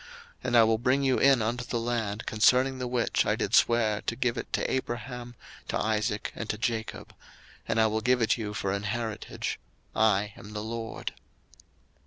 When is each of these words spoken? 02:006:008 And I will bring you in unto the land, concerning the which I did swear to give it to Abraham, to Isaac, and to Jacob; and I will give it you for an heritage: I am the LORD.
02:006:008 0.01 0.09
And 0.45 0.57
I 0.57 0.63
will 0.63 0.77
bring 0.79 1.03
you 1.03 1.17
in 1.19 1.41
unto 1.43 1.63
the 1.63 1.79
land, 1.79 2.25
concerning 2.25 2.79
the 2.79 2.87
which 2.87 3.23
I 3.23 3.35
did 3.35 3.53
swear 3.53 4.01
to 4.01 4.15
give 4.15 4.35
it 4.35 4.51
to 4.53 4.67
Abraham, 4.71 5.35
to 5.67 5.77
Isaac, 5.77 6.31
and 6.35 6.49
to 6.49 6.57
Jacob; 6.57 7.13
and 7.67 7.79
I 7.79 7.85
will 7.85 8.01
give 8.01 8.19
it 8.19 8.35
you 8.35 8.55
for 8.55 8.71
an 8.71 8.81
heritage: 8.97 9.59
I 9.95 10.33
am 10.35 10.53
the 10.53 10.63
LORD. 10.63 11.13